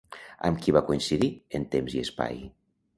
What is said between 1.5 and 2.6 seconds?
en temps i espai?